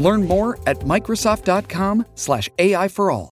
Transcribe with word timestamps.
Learn 0.00 0.26
more 0.26 0.58
at 0.66 0.80
Microsoft.com/slash 0.80 2.50
AI 2.58 2.88
for 2.88 3.10
all. 3.12 3.30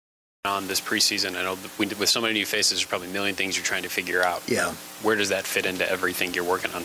On 0.45 0.67
this 0.67 0.81
preseason, 0.81 1.35
I 1.35 1.43
know 1.43 1.57
with 1.77 2.09
so 2.09 2.19
many 2.19 2.33
new 2.33 2.45
faces, 2.45 2.79
there's 2.79 2.85
probably 2.85 3.09
a 3.09 3.11
million 3.11 3.35
things 3.35 3.55
you're 3.55 3.65
trying 3.65 3.83
to 3.83 3.89
figure 3.89 4.23
out. 4.23 4.41
Yeah. 4.47 4.71
Where 5.03 5.15
does 5.15 5.29
that 5.29 5.45
fit 5.45 5.67
into 5.67 5.87
everything 5.87 6.33
you're 6.33 6.43
working 6.43 6.71
on? 6.71 6.83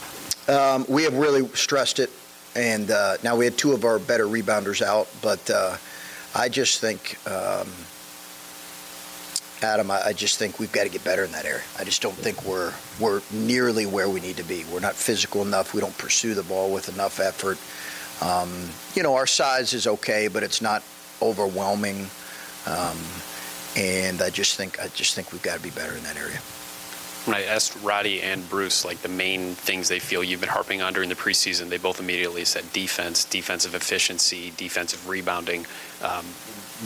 Um, 0.49 0.87
we 0.89 1.05
have 1.05 1.15
really 1.15 1.49
stressed 1.49 1.99
it, 1.99 2.11
and 2.55 2.91
uh, 2.91 3.17
now 3.23 3.35
we 3.37 3.47
had 3.47 3.57
two 3.57 3.73
of 3.73 3.85
our 3.85 3.99
better 3.99 4.27
rebounders 4.27 4.83
out, 4.83 5.09
but 5.23 5.49
uh, 5.51 5.77
I 6.35 6.51
just 6.51 6.81
think, 6.81 7.17
um, 7.27 7.67
Adam, 9.63 9.91
I, 9.91 10.09
I 10.09 10.13
just 10.13 10.39
think 10.39 10.59
we've 10.59 10.73
got 10.73 10.83
to 10.85 10.91
get 10.91 11.03
better 11.03 11.25
in 11.25 11.33
that 11.33 11.47
area. 11.47 11.63
I 11.79 11.85
just 11.85 12.03
don't 12.03 12.15
think 12.15 12.45
we're 12.45 12.75
we're 13.01 13.23
nearly 13.33 13.87
where 13.87 14.11
we 14.11 14.21
need 14.21 14.37
to 14.37 14.45
be. 14.45 14.65
We're 14.71 14.81
not 14.81 14.95
physical 14.95 15.41
enough. 15.41 15.73
We 15.73 15.81
don't 15.81 15.97
pursue 15.97 16.35
the 16.35 16.43
ball 16.43 16.71
with 16.71 16.91
enough 16.91 17.21
effort. 17.21 17.57
Um, 18.23 18.69
you 18.95 19.03
know, 19.03 19.15
our 19.15 19.27
size 19.27 19.75
is 19.75 19.87
okay, 19.87 20.29
but 20.29 20.43
it's 20.43 20.63
not 20.63 20.83
overwhelming. 21.21 22.09
Um, 22.67 22.99
and 23.77 24.23
I 24.23 24.31
just 24.31 24.57
think 24.57 24.81
I 24.81 24.89
just 24.89 25.15
think 25.15 25.33
we've 25.33 25.43
got 25.43 25.57
to 25.57 25.63
be 25.63 25.71
better 25.71 25.95
in 25.97 26.03
that 26.05 26.17
area. 26.17 26.41
When 27.27 27.35
I 27.35 27.43
asked 27.43 27.77
Roddy 27.83 28.23
and 28.23 28.49
Bruce, 28.49 28.85
like 28.85 28.99
the 28.99 29.09
main 29.09 29.57
things 29.57 29.89
they 29.89 29.99
feel 29.99 30.23
you've 30.23 30.41
been 30.41 30.49
harping 30.49 30.81
on 30.81 30.93
during 30.93 31.09
the 31.09 31.17
preseason, 31.17 31.69
they 31.69 31.77
both 31.77 31.99
immediately 31.99 32.45
said 32.45 32.73
defense, 32.73 33.25
defensive 33.25 33.75
efficiency, 33.75 34.53
defensive 34.57 35.09
rebounding. 35.09 35.67
Um, 36.03 36.25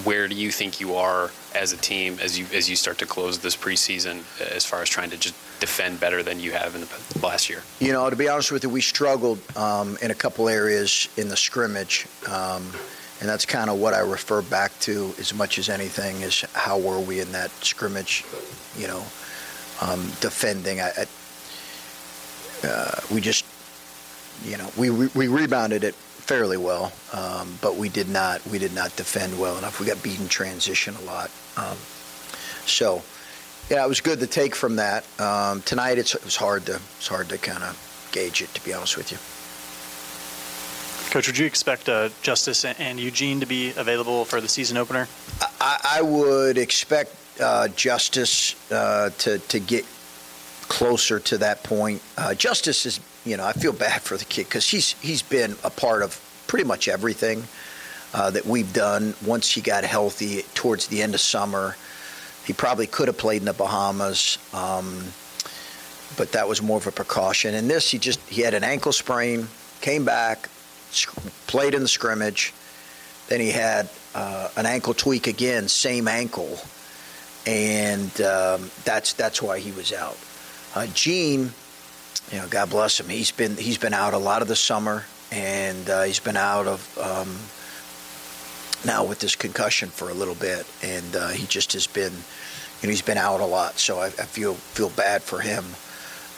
where 0.02 0.28
do 0.28 0.34
you 0.34 0.50
think 0.50 0.80
you 0.80 0.94
are 0.94 1.30
as 1.54 1.74
a 1.74 1.76
team 1.76 2.18
as 2.22 2.38
you 2.38 2.46
as 2.54 2.70
you 2.70 2.76
start 2.76 2.96
to 2.98 3.06
close 3.06 3.40
this 3.40 3.54
preseason, 3.54 4.22
as 4.54 4.64
far 4.64 4.80
as 4.80 4.88
trying 4.88 5.10
to 5.10 5.18
just 5.18 5.34
defend 5.60 6.00
better 6.00 6.22
than 6.22 6.40
you 6.40 6.52
have 6.52 6.74
in 6.74 6.80
the 6.80 7.26
last 7.26 7.50
year? 7.50 7.62
You 7.78 7.92
know, 7.92 8.08
to 8.08 8.16
be 8.16 8.28
honest 8.28 8.50
with 8.50 8.62
you, 8.62 8.70
we 8.70 8.80
struggled 8.80 9.40
um, 9.58 9.98
in 10.00 10.10
a 10.10 10.14
couple 10.14 10.48
areas 10.48 11.08
in 11.18 11.28
the 11.28 11.36
scrimmage. 11.36 12.06
Um, 12.26 12.72
and 13.20 13.28
that's 13.28 13.44
kind 13.44 13.68
of 13.68 13.78
what 13.78 13.92
I 13.92 13.98
refer 14.00 14.40
back 14.40 14.78
to 14.80 15.12
as 15.18 15.34
much 15.34 15.58
as 15.58 15.68
anything 15.68 16.22
is 16.22 16.40
how 16.54 16.78
were 16.78 16.98
we 16.98 17.20
in 17.20 17.30
that 17.32 17.50
scrimmage, 17.62 18.24
you 18.78 18.88
know, 18.88 19.04
um, 19.80 20.10
defending. 20.20 20.80
I, 20.80 20.90
I 20.96 21.06
uh, 22.66 23.00
we 23.10 23.20
just, 23.20 23.44
you 24.44 24.56
know, 24.58 24.70
we 24.76 24.90
we 24.90 25.28
rebounded 25.28 25.84
it 25.84 25.94
fairly 25.94 26.56
well, 26.56 26.92
um, 27.12 27.58
but 27.60 27.76
we 27.76 27.88
did 27.88 28.08
not 28.08 28.44
we 28.46 28.58
did 28.58 28.74
not 28.74 28.94
defend 28.96 29.38
well 29.38 29.56
enough. 29.58 29.80
We 29.80 29.86
got 29.86 30.02
beaten 30.02 30.28
transition 30.28 30.94
a 30.96 31.00
lot, 31.02 31.30
um, 31.56 31.76
so 32.66 33.02
yeah, 33.70 33.84
it 33.84 33.88
was 33.88 34.00
good 34.00 34.20
to 34.20 34.26
take 34.26 34.54
from 34.54 34.76
that. 34.76 35.04
Um, 35.18 35.62
tonight 35.62 35.98
it 35.98 36.14
was 36.24 36.36
hard 36.36 36.66
to 36.66 36.80
it's 36.98 37.08
hard 37.08 37.28
to 37.30 37.38
kind 37.38 37.62
of 37.62 38.08
gauge 38.12 38.42
it, 38.42 38.52
to 38.54 38.64
be 38.64 38.74
honest 38.74 38.96
with 38.96 39.12
you. 39.12 39.18
Coach, 41.10 41.26
would 41.26 41.38
you 41.38 41.46
expect 41.46 41.88
uh, 41.88 42.08
Justice 42.22 42.64
and 42.64 43.00
Eugene 43.00 43.40
to 43.40 43.46
be 43.46 43.72
available 43.76 44.24
for 44.24 44.40
the 44.40 44.46
season 44.46 44.76
opener? 44.76 45.08
I, 45.60 45.96
I 45.98 46.02
would 46.02 46.56
expect 46.56 47.16
uh, 47.40 47.68
Justice 47.68 48.54
uh, 48.70 49.10
to 49.18 49.38
to 49.38 49.58
get 49.58 49.84
closer 50.68 51.18
to 51.18 51.38
that 51.38 51.62
point. 51.64 52.00
Uh, 52.16 52.34
Justice 52.34 52.86
is, 52.86 53.00
you 53.24 53.36
know, 53.36 53.44
I 53.44 53.52
feel 53.52 53.72
bad 53.72 54.02
for 54.02 54.16
the 54.16 54.24
kid 54.24 54.44
because 54.44 54.68
he's 54.68 54.92
he's 55.00 55.22
been 55.22 55.56
a 55.64 55.70
part 55.70 56.02
of 56.02 56.20
pretty 56.46 56.64
much 56.64 56.88
everything 56.88 57.44
uh, 58.14 58.30
that 58.30 58.46
we've 58.46 58.72
done. 58.72 59.14
Once 59.24 59.50
he 59.50 59.60
got 59.60 59.84
healthy 59.84 60.42
towards 60.54 60.86
the 60.88 61.02
end 61.02 61.14
of 61.14 61.20
summer, 61.20 61.76
he 62.44 62.52
probably 62.52 62.86
could 62.86 63.08
have 63.08 63.18
played 63.18 63.42
in 63.42 63.46
the 63.46 63.52
Bahamas. 63.52 64.38
Um, 64.52 65.12
but 66.16 66.32
that 66.32 66.48
was 66.48 66.60
more 66.60 66.76
of 66.76 66.86
a 66.86 66.92
precaution. 66.92 67.54
And 67.54 67.70
this, 67.70 67.90
he 67.90 67.98
just 67.98 68.20
he 68.28 68.42
had 68.42 68.54
an 68.54 68.64
ankle 68.64 68.92
sprain, 68.92 69.48
came 69.80 70.04
back, 70.04 70.48
played 71.46 71.74
in 71.74 71.82
the 71.82 71.88
scrimmage. 71.88 72.52
Then 73.28 73.40
he 73.40 73.50
had 73.50 73.88
uh, 74.14 74.48
an 74.56 74.66
ankle 74.66 74.94
tweak 74.94 75.26
again, 75.28 75.68
same 75.68 76.08
ankle, 76.08 76.58
and 77.50 78.20
um, 78.20 78.70
that's 78.84 79.12
that's 79.14 79.42
why 79.42 79.58
he 79.58 79.72
was 79.72 79.92
out. 79.92 80.16
Uh, 80.72 80.86
Gene, 80.94 81.50
you 82.30 82.38
know, 82.38 82.46
God 82.46 82.70
bless 82.70 83.00
him. 83.00 83.08
He's 83.08 83.32
been 83.32 83.56
he's 83.56 83.76
been 83.76 83.92
out 83.92 84.14
a 84.14 84.18
lot 84.18 84.40
of 84.40 84.46
the 84.46 84.54
summer, 84.54 85.04
and 85.32 85.90
uh, 85.90 86.02
he's 86.04 86.20
been 86.20 86.36
out 86.36 86.68
of 86.68 86.98
um, 86.98 87.36
now 88.86 89.04
with 89.04 89.18
this 89.18 89.34
concussion 89.34 89.88
for 89.88 90.10
a 90.10 90.14
little 90.14 90.36
bit, 90.36 90.64
and 90.84 91.16
uh, 91.16 91.28
he 91.30 91.44
just 91.46 91.72
has 91.72 91.88
been, 91.88 92.12
you 92.12 92.86
know, 92.86 92.90
he's 92.90 93.02
been 93.02 93.18
out 93.18 93.40
a 93.40 93.46
lot. 93.46 93.80
So 93.80 93.98
I, 93.98 94.06
I 94.06 94.26
feel 94.30 94.54
feel 94.54 94.90
bad 94.90 95.20
for 95.20 95.40
him, 95.40 95.64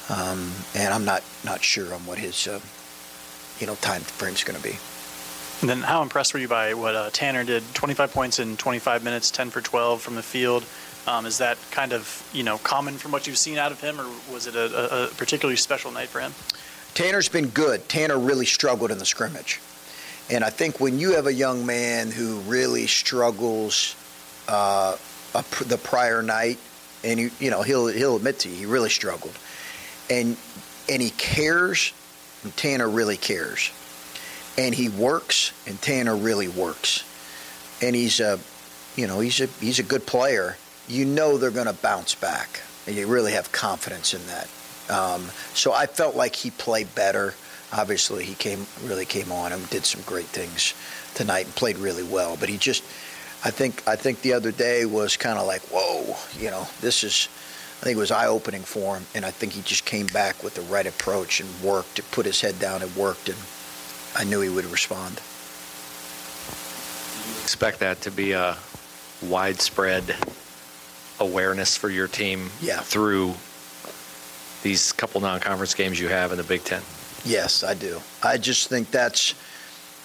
um, 0.08 0.50
and 0.74 0.94
I'm 0.94 1.04
not 1.04 1.22
not 1.44 1.62
sure 1.62 1.92
on 1.92 2.06
what 2.06 2.16
his 2.16 2.48
uh, 2.48 2.58
you 3.58 3.66
know 3.66 3.74
time 3.76 4.00
frame 4.00 4.32
is 4.32 4.44
going 4.44 4.56
to 4.56 4.66
be. 4.66 4.78
And 5.60 5.68
then, 5.68 5.82
how 5.82 6.02
impressed 6.02 6.32
were 6.32 6.40
you 6.40 6.48
by 6.48 6.72
what 6.72 6.94
uh, 6.94 7.10
Tanner 7.12 7.44
did? 7.44 7.62
25 7.74 8.12
points 8.12 8.38
in 8.40 8.56
25 8.56 9.04
minutes, 9.04 9.30
10 9.30 9.50
for 9.50 9.60
12 9.60 10.00
from 10.00 10.16
the 10.16 10.22
field. 10.22 10.64
Um, 11.06 11.26
is 11.26 11.38
that 11.38 11.58
kind 11.70 11.92
of 11.92 12.28
you 12.32 12.44
know 12.44 12.58
common 12.58 12.94
from 12.94 13.10
what 13.10 13.26
you've 13.26 13.38
seen 13.38 13.58
out 13.58 13.72
of 13.72 13.80
him, 13.80 14.00
or 14.00 14.06
was 14.32 14.46
it 14.46 14.54
a, 14.54 15.04
a, 15.04 15.06
particularly 15.08 15.56
special 15.56 15.90
night 15.90 16.08
for 16.08 16.20
him? 16.20 16.32
Tanner's 16.94 17.28
been 17.28 17.48
good. 17.48 17.88
Tanner 17.88 18.18
really 18.18 18.46
struggled 18.46 18.90
in 18.90 18.98
the 18.98 19.04
scrimmage, 19.04 19.60
and 20.30 20.44
I 20.44 20.50
think 20.50 20.78
when 20.78 20.98
you 21.00 21.14
have 21.14 21.26
a 21.26 21.32
young 21.32 21.66
man 21.66 22.10
who 22.10 22.38
really 22.40 22.86
struggles 22.86 23.96
uh, 24.46 24.96
a, 25.34 25.44
the 25.64 25.78
prior 25.78 26.22
night, 26.22 26.58
and 27.02 27.18
you, 27.18 27.30
you 27.40 27.50
know 27.50 27.62
he'll 27.62 27.88
he'll 27.88 28.16
admit 28.16 28.38
to 28.40 28.48
you 28.48 28.54
he 28.54 28.66
really 28.66 28.90
struggled, 28.90 29.36
and 30.08 30.36
and 30.88 31.02
he 31.02 31.10
cares. 31.10 31.92
And 32.44 32.56
Tanner 32.56 32.88
really 32.88 33.16
cares, 33.16 33.70
and 34.58 34.74
he 34.74 34.88
works, 34.88 35.52
and 35.68 35.80
Tanner 35.80 36.16
really 36.16 36.48
works, 36.48 37.04
and 37.80 37.94
he's 37.94 38.18
a, 38.18 38.40
you 38.96 39.06
know, 39.06 39.20
he's 39.20 39.40
a 39.40 39.46
he's 39.60 39.78
a 39.78 39.84
good 39.84 40.06
player 40.06 40.56
you 40.88 41.04
know 41.04 41.38
they're 41.38 41.50
going 41.50 41.66
to 41.66 41.72
bounce 41.72 42.14
back. 42.14 42.60
And 42.86 42.96
you 42.96 43.06
really 43.06 43.32
have 43.32 43.52
confidence 43.52 44.12
in 44.12 44.26
that. 44.26 44.48
Um, 44.90 45.30
so 45.54 45.72
I 45.72 45.86
felt 45.86 46.16
like 46.16 46.34
he 46.34 46.50
played 46.50 46.92
better. 46.94 47.34
Obviously, 47.72 48.24
he 48.24 48.34
came 48.34 48.66
really 48.84 49.06
came 49.06 49.30
on 49.30 49.52
and 49.52 49.70
did 49.70 49.84
some 49.84 50.02
great 50.02 50.26
things 50.26 50.74
tonight 51.14 51.46
and 51.46 51.54
played 51.54 51.78
really 51.78 52.02
well. 52.02 52.36
But 52.38 52.48
he 52.48 52.58
just, 52.58 52.82
I 53.44 53.50
think, 53.50 53.86
I 53.86 53.96
think 53.96 54.20
the 54.22 54.32
other 54.32 54.50
day 54.50 54.84
was 54.84 55.16
kind 55.16 55.38
of 55.38 55.46
like, 55.46 55.62
whoa, 55.72 56.16
you 56.38 56.50
know, 56.50 56.66
this 56.80 57.04
is. 57.04 57.28
I 57.80 57.84
think 57.84 57.96
it 57.96 58.00
was 58.00 58.12
eye 58.12 58.28
opening 58.28 58.62
for 58.62 58.96
him, 58.96 59.06
and 59.12 59.24
I 59.24 59.32
think 59.32 59.54
he 59.54 59.62
just 59.62 59.84
came 59.84 60.06
back 60.06 60.44
with 60.44 60.54
the 60.54 60.60
right 60.62 60.86
approach 60.86 61.40
and 61.40 61.48
worked. 61.62 62.08
Put 62.12 62.26
his 62.26 62.40
head 62.40 62.60
down 62.60 62.80
and 62.80 62.94
worked, 62.94 63.28
and 63.28 63.38
I 64.14 64.22
knew 64.22 64.40
he 64.40 64.48
would 64.48 64.66
respond. 64.66 65.20
Expect 67.42 67.80
that 67.80 68.00
to 68.02 68.12
be 68.12 68.32
a 68.32 68.56
widespread 69.20 70.14
awareness 71.22 71.76
for 71.76 71.88
your 71.88 72.08
team 72.08 72.50
yeah. 72.60 72.80
through 72.80 73.34
these 74.62 74.92
couple 74.92 75.20
non-conference 75.20 75.74
games 75.74 75.98
you 75.98 76.08
have 76.08 76.32
in 76.32 76.38
the 76.38 76.44
Big 76.44 76.64
Ten? 76.64 76.82
Yes, 77.24 77.64
I 77.64 77.74
do. 77.74 78.00
I 78.22 78.38
just 78.38 78.68
think 78.68 78.90
that's 78.90 79.34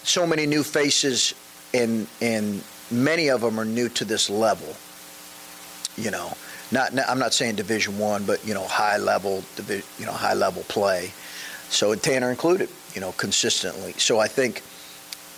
so 0.03 0.25
many 0.25 0.45
new 0.45 0.63
faces, 0.63 1.33
and 1.73 2.07
and 2.21 2.63
many 2.91 3.29
of 3.29 3.41
them 3.41 3.59
are 3.59 3.65
new 3.65 3.89
to 3.89 4.05
this 4.05 4.29
level. 4.29 4.75
You 5.97 6.11
know, 6.11 6.31
not 6.71 6.91
I'm 7.09 7.19
not 7.19 7.33
saying 7.33 7.55
Division 7.55 7.97
One, 7.97 8.25
but 8.25 8.45
you 8.45 8.53
know, 8.53 8.65
high 8.65 8.97
level, 8.97 9.43
you 9.67 10.05
know, 10.05 10.11
high 10.11 10.35
level 10.35 10.63
play. 10.67 11.11
So 11.69 11.93
Tanner 11.95 12.29
included, 12.29 12.69
you 12.93 13.01
know, 13.01 13.11
consistently. 13.13 13.93
So 13.93 14.19
I 14.19 14.27
think 14.27 14.61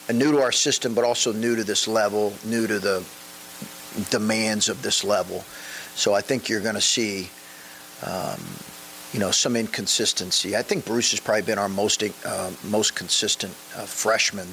uh, 0.09 0.13
new 0.13 0.31
to 0.33 0.41
our 0.41 0.51
system, 0.51 0.93
but 0.93 1.03
also 1.03 1.31
new 1.31 1.55
to 1.55 1.63
this 1.63 1.87
level, 1.87 2.33
new 2.45 2.67
to 2.67 2.79
the 2.79 3.03
demands 4.09 4.69
of 4.69 4.81
this 4.81 5.03
level. 5.03 5.43
So 5.95 6.13
I 6.13 6.21
think 6.21 6.49
you're 6.49 6.61
going 6.61 6.75
to 6.75 6.81
see, 6.81 7.29
um, 8.05 8.39
you 9.13 9.19
know, 9.19 9.31
some 9.31 9.55
inconsistency. 9.55 10.55
I 10.55 10.61
think 10.61 10.85
Bruce 10.85 11.11
has 11.11 11.19
probably 11.19 11.41
been 11.41 11.57
our 11.57 11.69
most 11.69 12.03
uh, 12.25 12.51
most 12.63 12.95
consistent 12.95 13.53
uh, 13.75 13.85
freshman. 13.85 14.47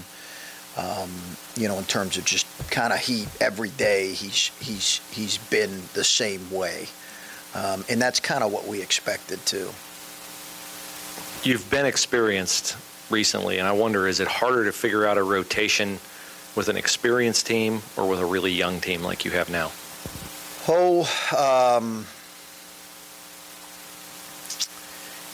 Um, 0.76 1.10
you 1.56 1.68
know, 1.68 1.78
in 1.78 1.84
terms 1.84 2.18
of 2.18 2.24
just 2.26 2.46
kind 2.70 2.92
of 2.92 2.98
he 2.98 3.26
every 3.40 3.70
day 3.70 4.12
he's 4.12 4.50
he's 4.60 5.00
he's 5.10 5.38
been 5.38 5.82
the 5.94 6.04
same 6.04 6.50
way, 6.50 6.86
um, 7.54 7.84
and 7.88 8.00
that's 8.00 8.20
kind 8.20 8.44
of 8.44 8.52
what 8.52 8.66
we 8.66 8.82
expected 8.82 9.44
too. 9.46 9.70
You've 11.42 11.70
been 11.70 11.86
experienced 11.86 12.76
recently, 13.10 13.58
and 13.58 13.66
I 13.66 13.72
wonder 13.72 14.06
is 14.08 14.20
it 14.20 14.28
harder 14.28 14.64
to 14.64 14.72
figure 14.72 15.06
out 15.06 15.16
a 15.16 15.22
rotation 15.22 15.98
with 16.56 16.68
an 16.68 16.76
experienced 16.76 17.46
team 17.46 17.82
or 17.96 18.08
with 18.08 18.18
a 18.18 18.24
really 18.24 18.50
young 18.52 18.80
team 18.80 19.02
like 19.02 19.24
you 19.24 19.30
have 19.32 19.48
now? 19.50 19.70
Oh, 20.68 21.06
um, 21.78 22.06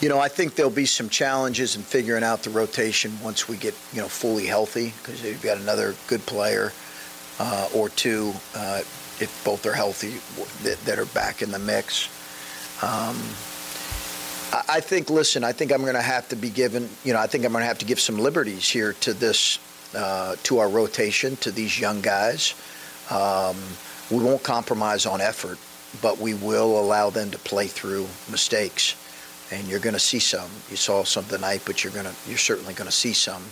you 0.02 0.10
know, 0.10 0.18
I 0.18 0.28
think 0.28 0.56
there'll 0.56 0.70
be 0.70 0.84
some 0.84 1.08
challenges 1.08 1.74
in 1.74 1.82
figuring 1.82 2.22
out 2.22 2.42
the 2.42 2.50
rotation 2.50 3.18
once 3.22 3.48
we 3.48 3.56
get, 3.56 3.74
you 3.94 4.02
know, 4.02 4.08
fully 4.08 4.46
healthy 4.46 4.92
because 4.98 5.24
you've 5.24 5.40
got 5.40 5.56
another 5.56 5.94
good 6.06 6.20
player 6.26 6.72
uh, 7.38 7.68
or 7.74 7.88
two, 7.88 8.34
uh, 8.54 8.80
if 9.20 9.42
both 9.42 9.64
are 9.64 9.72
healthy, 9.72 10.20
that, 10.64 10.78
that, 10.84 10.98
are 10.98 11.06
back 11.06 11.40
in 11.40 11.50
the 11.50 11.58
mix. 11.58 12.08
Um, 12.82 13.16
I, 14.52 14.76
I 14.76 14.80
think, 14.80 15.08
listen, 15.08 15.44
I 15.44 15.52
think 15.52 15.72
I'm 15.72 15.82
going 15.82 15.94
to 15.94 16.02
have 16.02 16.28
to 16.28 16.36
be 16.36 16.50
given, 16.50 16.90
you 17.04 17.14
know, 17.14 17.20
I 17.20 17.26
think 17.26 17.46
I'm 17.46 17.52
going 17.52 17.62
to 17.62 17.68
have 17.68 17.78
to 17.78 17.86
give 17.86 18.00
some 18.00 18.18
liberties 18.18 18.68
here 18.68 18.92
to 19.00 19.14
this 19.14 19.58
uh, 19.94 20.36
to 20.42 20.58
our 20.58 20.68
rotation 20.68 21.36
to 21.36 21.50
these 21.50 21.78
young 21.80 22.02
guys. 22.02 22.54
Um, 23.10 23.56
we 24.12 24.22
won't 24.22 24.42
compromise 24.42 25.06
on 25.06 25.20
effort, 25.20 25.58
but 26.02 26.18
we 26.18 26.34
will 26.34 26.78
allow 26.78 27.08
them 27.10 27.30
to 27.30 27.38
play 27.38 27.66
through 27.66 28.06
mistakes. 28.30 28.96
And 29.50 29.66
you're 29.66 29.80
going 29.80 29.94
to 29.94 30.00
see 30.00 30.18
some. 30.18 30.50
You 30.70 30.76
saw 30.76 31.04
some 31.04 31.24
tonight, 31.24 31.62
but 31.64 31.82
you're 31.82 31.92
going 31.92 32.06
to 32.06 32.14
you're 32.28 32.38
certainly 32.38 32.74
going 32.74 32.88
to 32.88 32.96
see 32.96 33.12
some. 33.12 33.42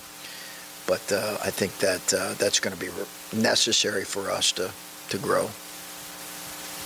But 0.87 1.13
uh, 1.13 1.39
I 1.45 1.51
think 1.51 1.77
that 1.79 2.15
uh, 2.15 2.35
that's 2.35 2.61
going 2.61 2.77
to 2.77 2.81
be 2.81 2.91
necessary 3.37 4.05
for 4.05 4.31
us 4.31 4.53
to 4.53 4.71
to 5.11 5.19
grow. 5.19 5.49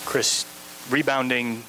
Chris, 0.05 0.45
rebounding. 0.91 1.65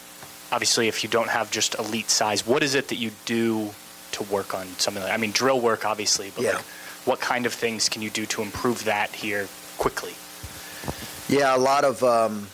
Obviously, 0.52 0.88
if 0.88 1.04
you 1.04 1.10
don't 1.10 1.30
have 1.30 1.52
just 1.52 1.76
elite 1.76 2.10
size, 2.10 2.46
what 2.46 2.64
is 2.64 2.76
it 2.76 2.88
that 2.88 2.98
you 2.98 3.12
do 3.26 3.70
to 4.12 4.24
work 4.24 4.54
on 4.54 4.68
something 4.78 5.04
like? 5.04 5.12
I 5.12 5.18
mean, 5.18 5.32
drill 5.32 5.60
work, 5.60 5.86
obviously, 5.86 6.32
but 6.36 6.44
yeah. 6.44 6.54
like, 6.54 6.66
what 7.06 7.20
kind 7.20 7.46
of 7.46 7.54
things 7.54 7.90
can 7.90 8.02
you 8.02 8.10
do 8.10 8.26
to 8.28 8.42
improve 8.42 8.84
that 8.86 9.12
here 9.12 9.48
quickly? 9.78 10.14
Yeah, 11.28 11.56
a 11.56 11.58
lot 11.58 11.84
of 11.86 12.04
um, 12.04 12.48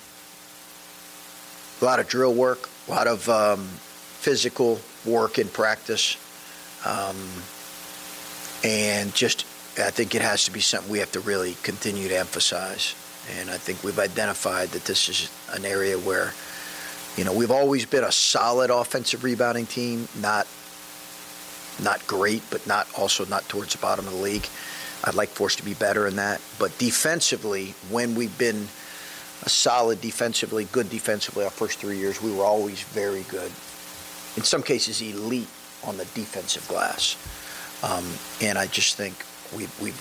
a 1.81 1.85
lot 1.85 1.99
of 1.99 2.07
drill 2.07 2.33
work, 2.33 2.69
a 2.87 2.91
lot 2.91 3.07
of 3.07 3.27
um, 3.27 3.65
physical 3.65 4.79
work 5.03 5.39
in 5.39 5.49
practice, 5.49 6.15
um, 6.85 7.17
and 8.63 9.13
just 9.13 9.45
I 9.77 9.89
think 9.89 10.15
it 10.15 10.21
has 10.21 10.45
to 10.45 10.51
be 10.51 10.61
something 10.61 10.89
we 10.89 10.99
have 10.99 11.11
to 11.11 11.19
really 11.19 11.57
continue 11.63 12.07
to 12.07 12.17
emphasize. 12.17 12.95
And 13.37 13.49
I 13.49 13.57
think 13.57 13.83
we've 13.83 13.99
identified 13.99 14.69
that 14.69 14.85
this 14.85 15.09
is 15.09 15.29
an 15.49 15.65
area 15.65 15.97
where, 15.99 16.33
you 17.17 17.25
know, 17.25 17.33
we've 17.33 17.51
always 17.51 17.85
been 17.85 18.05
a 18.05 18.11
solid 18.11 18.69
offensive 18.69 19.25
rebounding 19.25 19.65
team, 19.65 20.07
not 20.21 20.47
not 21.83 22.05
great, 22.07 22.43
but 22.49 22.65
not 22.65 22.87
also 22.97 23.25
not 23.25 23.47
towards 23.49 23.73
the 23.73 23.79
bottom 23.79 24.07
of 24.07 24.13
the 24.13 24.19
league. 24.19 24.47
I'd 25.03 25.15
like 25.15 25.29
for 25.29 25.47
us 25.47 25.55
to 25.55 25.65
be 25.65 25.73
better 25.73 26.07
in 26.07 26.15
that. 26.17 26.41
But 26.59 26.77
defensively, 26.77 27.73
when 27.89 28.15
we've 28.15 28.37
been 28.37 28.67
solid 29.47 30.01
defensively, 30.01 30.65
good 30.65 30.89
defensively, 30.89 31.43
our 31.43 31.49
first 31.49 31.79
three 31.79 31.97
years, 31.97 32.21
we 32.21 32.33
were 32.33 32.43
always 32.43 32.83
very 32.83 33.23
good. 33.23 33.51
In 34.37 34.43
some 34.43 34.63
cases, 34.63 35.01
elite 35.01 35.49
on 35.83 35.97
the 35.97 36.05
defensive 36.05 36.67
glass. 36.67 37.17
Um, 37.83 38.05
and 38.41 38.57
I 38.57 38.67
just 38.67 38.95
think 38.95 39.25
we, 39.55 39.67
we, 39.83 39.93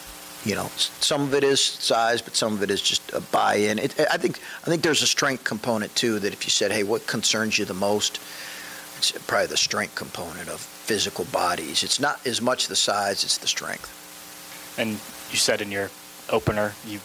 you 0.44 0.55
know, 0.55 0.70
some 0.76 1.23
of 1.23 1.35
it 1.35 1.44
is 1.44 1.61
size, 1.61 2.20
but 2.20 2.37
some 2.37 2.53
of 2.53 2.62
it 2.62 2.70
is 2.70 2.82
just 2.82 3.12
a 3.12 3.20
buy-in. 3.20 3.79
It, 3.79 3.99
I 4.11 4.19
think 4.19 4.41
I 4.62 4.67
think 4.67 4.82
there's 4.82 5.03
a 5.03 5.06
strength 5.06 5.44
component 5.44 5.94
too. 5.96 6.19
That 6.19 6.32
if 6.32 6.44
you 6.44 6.50
said, 6.50 6.73
"Hey, 6.73 6.82
what 6.82 7.06
concerns 7.06 7.58
you 7.58 7.64
the 7.64 7.75
most?" 7.75 8.20
It's 8.99 9.12
probably 9.12 9.46
the 9.46 9.56
strength 9.56 9.94
component 9.94 10.50
of 10.50 10.61
physical 10.61 11.25
bodies. 11.26 11.82
It's 11.82 12.00
not 12.00 12.25
as 12.26 12.43
much 12.43 12.69
the 12.69 12.76
size; 12.76 13.25
it's 13.25 13.38
the 13.38 13.49
strength. 13.49 14.00
And 14.78 14.90
you 14.90 15.37
said 15.37 15.61
in 15.61 15.70
your 15.70 15.90
opener, 16.31 16.75
you 16.87 17.00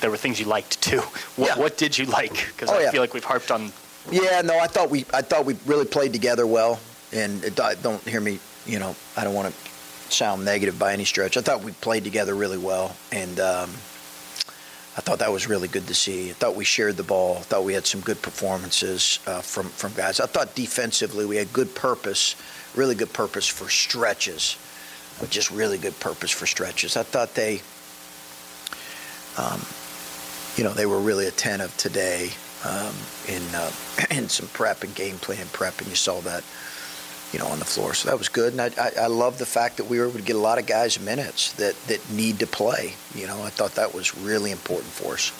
there 0.00 0.10
were 0.10 0.16
things 0.16 0.38
you 0.38 0.46
liked 0.46 0.80
too. 0.80 1.00
What, 1.36 1.48
yeah. 1.48 1.58
what 1.58 1.76
did 1.76 1.96
you 1.96 2.06
like? 2.06 2.32
Because 2.32 2.70
oh, 2.70 2.78
I 2.78 2.82
yeah. 2.82 2.90
feel 2.90 3.00
like 3.00 3.14
we've 3.14 3.24
harped 3.24 3.50
on. 3.50 3.72
Yeah, 4.10 4.40
no, 4.42 4.58
I 4.58 4.66
thought 4.66 4.90
we 4.90 5.04
I 5.12 5.22
thought 5.22 5.44
we 5.44 5.56
really 5.66 5.84
played 5.84 6.12
together 6.12 6.46
well, 6.46 6.80
and 7.12 7.44
it, 7.44 7.56
don't 7.56 8.02
hear 8.02 8.20
me. 8.20 8.38
You 8.66 8.78
know, 8.78 8.96
I 9.16 9.24
don't 9.24 9.34
want 9.34 9.52
to 9.52 10.12
sound 10.12 10.44
negative 10.44 10.78
by 10.78 10.92
any 10.92 11.04
stretch. 11.04 11.36
I 11.36 11.40
thought 11.40 11.62
we 11.62 11.72
played 11.72 12.04
together 12.04 12.34
really 12.34 12.58
well, 12.58 12.96
and 13.12 13.38
um, 13.40 13.70
I 14.96 15.00
thought 15.00 15.20
that 15.20 15.30
was 15.30 15.48
really 15.48 15.68
good 15.68 15.86
to 15.86 15.94
see. 15.94 16.30
I 16.30 16.32
thought 16.32 16.56
we 16.56 16.64
shared 16.64 16.96
the 16.96 17.02
ball. 17.02 17.36
I 17.36 17.42
thought 17.42 17.64
we 17.64 17.74
had 17.74 17.86
some 17.86 18.00
good 18.00 18.20
performances 18.20 19.20
uh, 19.26 19.40
from 19.40 19.68
from 19.68 19.92
guys. 19.94 20.20
I 20.20 20.26
thought 20.26 20.54
defensively 20.54 21.24
we 21.24 21.36
had 21.36 21.52
good 21.52 21.74
purpose, 21.74 22.34
really 22.74 22.94
good 22.94 23.12
purpose 23.12 23.46
for 23.46 23.68
stretches, 23.68 24.56
just 25.26 25.50
really 25.50 25.78
good 25.78 25.98
purpose 26.00 26.30
for 26.30 26.46
stretches. 26.46 26.96
I 26.96 27.02
thought 27.02 27.34
they, 27.34 27.60
um, 29.36 29.60
you 30.56 30.64
know, 30.64 30.72
they 30.72 30.86
were 30.86 31.00
really 31.00 31.26
attentive 31.26 31.76
today 31.76 32.30
um, 32.64 32.94
in 33.28 33.42
uh, 33.54 33.70
in 34.10 34.28
some 34.28 34.48
prep 34.48 34.82
and 34.82 34.94
game 34.94 35.16
plan 35.16 35.46
prep, 35.52 35.78
and 35.78 35.88
you 35.88 35.96
saw 35.96 36.20
that, 36.20 36.44
you 37.32 37.38
know, 37.38 37.46
on 37.46 37.58
the 37.58 37.64
floor. 37.64 37.94
So 37.94 38.08
that 38.08 38.18
was 38.18 38.28
good, 38.28 38.52
and 38.52 38.60
I, 38.60 38.70
I, 38.80 38.90
I 39.02 39.06
love 39.06 39.38
the 39.38 39.46
fact 39.46 39.76
that 39.76 39.86
we 39.86 39.98
were 39.98 40.08
able 40.08 40.18
to 40.18 40.24
get 40.24 40.36
a 40.36 40.40
lot 40.40 40.58
of 40.58 40.66
guys 40.66 41.00
minutes 41.00 41.52
that 41.54 41.74
that 41.86 42.10
need 42.10 42.38
to 42.40 42.46
play. 42.46 42.94
You 43.14 43.26
know, 43.26 43.42
I 43.42 43.50
thought 43.50 43.74
that 43.74 43.94
was 43.94 44.16
really 44.16 44.50
important 44.50 44.92
for 44.92 45.14
us. 45.14 45.32